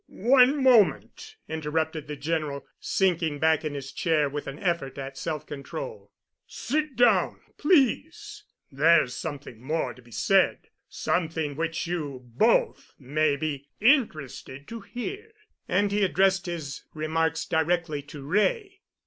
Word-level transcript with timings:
"One 0.07 0.63
moment," 0.63 1.35
interrupted 1.47 2.07
the 2.07 2.15
General, 2.15 2.65
sinking 2.79 3.37
back 3.37 3.63
in 3.63 3.75
his 3.75 3.91
chair 3.91 4.27
with 4.29 4.47
an 4.47 4.57
effort 4.57 4.97
at 4.97 5.15
self 5.15 5.45
control. 5.45 6.11
"Sit 6.47 6.95
down, 6.95 7.39
please. 7.59 8.43
There's 8.71 9.13
something 9.15 9.61
more 9.61 9.93
to 9.93 10.01
be 10.01 10.09
said—something 10.09 11.55
which 11.55 11.85
you 11.85 12.19
both 12.23 12.95
may 12.97 13.35
be 13.35 13.67
interested 13.79 14.67
to 14.69 14.79
hear." 14.79 15.33
And 15.67 15.91
he 15.91 16.03
addressed 16.03 16.47
his 16.47 16.83
remarks 16.95 17.45
directly 17.45 18.01
to 18.01 18.23
Wray. 18.25 18.79